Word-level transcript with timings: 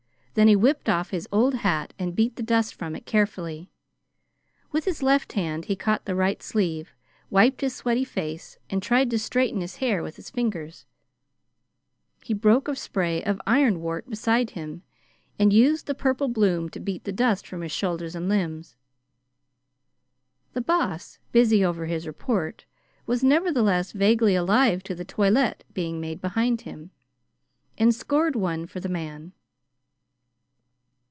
Then 0.33 0.47
he 0.47 0.55
whipped 0.55 0.87
off 0.87 1.09
his 1.09 1.27
old 1.29 1.55
hat 1.55 1.93
and 1.99 2.15
beat 2.15 2.37
the 2.37 2.41
dust 2.41 2.73
from 2.73 2.95
it 2.95 3.05
carefully. 3.05 3.69
With 4.71 4.85
his 4.85 5.03
left 5.03 5.33
hand 5.33 5.65
he 5.65 5.75
caught 5.75 6.05
the 6.05 6.15
right 6.15 6.41
sleeve, 6.41 6.93
wiped 7.29 7.59
his 7.59 7.75
sweaty 7.75 8.05
face, 8.05 8.57
and 8.69 8.81
tried 8.81 9.09
to 9.09 9.19
straighten 9.19 9.59
his 9.59 9.75
hair 9.75 10.01
with 10.01 10.15
his 10.15 10.29
fingers. 10.29 10.85
He 12.23 12.33
broke 12.33 12.69
a 12.69 12.77
spray 12.77 13.21
of 13.21 13.41
ironwort 13.45 14.07
beside 14.09 14.51
him 14.51 14.83
and 15.37 15.51
used 15.51 15.85
the 15.85 15.93
purple 15.93 16.29
bloom 16.29 16.69
to 16.69 16.79
beat 16.79 17.03
the 17.03 17.11
dust 17.11 17.45
from 17.45 17.59
his 17.59 17.73
shoulders 17.73 18.15
and 18.15 18.29
limbs. 18.29 18.77
The 20.53 20.61
Boss, 20.61 21.19
busy 21.33 21.63
over 21.65 21.87
his 21.87 22.07
report, 22.07 22.63
was, 23.05 23.21
nevertheless, 23.21 23.91
vaguely 23.91 24.35
alive 24.35 24.81
to 24.83 24.95
the 24.95 25.03
toilet 25.03 25.65
being 25.73 25.99
made 25.99 26.21
behind 26.21 26.61
him, 26.61 26.91
and 27.77 27.93
scored 27.93 28.37
one 28.37 28.65
for 28.65 28.79
the 28.79 28.87
man. 28.87 29.33